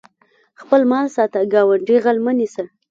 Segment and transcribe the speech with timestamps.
[0.61, 2.63] خپل مال ساته ګاونډي غل مه نیسه